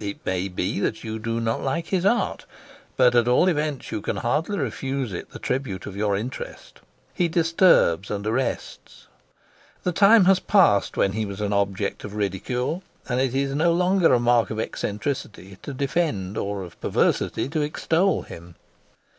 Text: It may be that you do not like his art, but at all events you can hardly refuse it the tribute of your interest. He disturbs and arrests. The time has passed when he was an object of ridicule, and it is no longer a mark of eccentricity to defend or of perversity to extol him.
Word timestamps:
It 0.00 0.24
may 0.24 0.48
be 0.48 0.80
that 0.80 1.04
you 1.04 1.18
do 1.18 1.40
not 1.40 1.62
like 1.62 1.88
his 1.88 2.06
art, 2.06 2.46
but 2.96 3.14
at 3.14 3.28
all 3.28 3.48
events 3.48 3.92
you 3.92 4.00
can 4.00 4.16
hardly 4.16 4.56
refuse 4.56 5.12
it 5.12 5.28
the 5.30 5.38
tribute 5.38 5.84
of 5.84 5.94
your 5.94 6.16
interest. 6.16 6.80
He 7.12 7.28
disturbs 7.28 8.10
and 8.10 8.26
arrests. 8.26 9.08
The 9.82 9.92
time 9.92 10.24
has 10.24 10.40
passed 10.40 10.96
when 10.96 11.12
he 11.12 11.26
was 11.26 11.42
an 11.42 11.52
object 11.52 12.02
of 12.02 12.14
ridicule, 12.14 12.82
and 13.10 13.20
it 13.20 13.34
is 13.34 13.54
no 13.54 13.74
longer 13.74 14.14
a 14.14 14.18
mark 14.18 14.48
of 14.48 14.58
eccentricity 14.58 15.58
to 15.60 15.74
defend 15.74 16.38
or 16.38 16.62
of 16.62 16.80
perversity 16.80 17.50
to 17.50 17.60
extol 17.60 18.22
him. 18.22 18.54